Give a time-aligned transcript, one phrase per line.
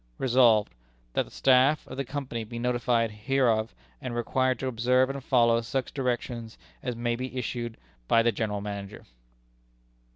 [0.17, 0.73] "Resolved,
[1.13, 5.61] That the staff of the Company be notified hereof, and required to observe and follow
[5.61, 7.77] such directions as may be issued
[8.07, 9.05] by the General Manager."